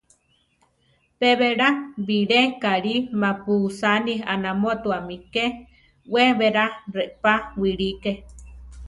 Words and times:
Pe 1.19 1.29
belá 1.39 1.69
bilé 2.07 2.41
kalí 2.63 2.93
mapu 3.21 3.53
usáni 3.67 4.15
anamótuami 4.33 5.17
ké; 5.33 5.45
we 6.13 6.23
berá 6.39 6.65
reʼpa 6.95 7.33
wilíke. 7.59 8.11